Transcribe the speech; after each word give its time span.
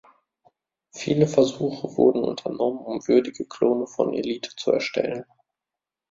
Viele 0.89 1.27
Versuche 1.27 1.95
wurden 1.95 2.23
unternommen, 2.23 2.79
um 2.79 3.07
würdige 3.07 3.45
Klone 3.45 3.85
von 3.85 4.15
"Elite" 4.15 4.49
zu 4.55 4.71
erstellen. 4.71 5.25